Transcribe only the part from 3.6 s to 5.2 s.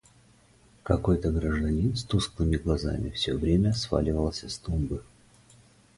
сваливался с тумбы.